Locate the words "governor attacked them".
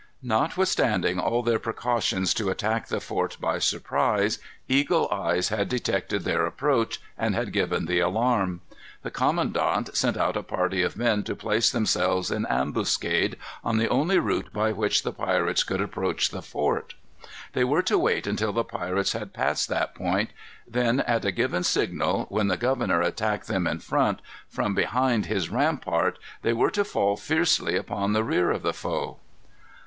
22.57-23.67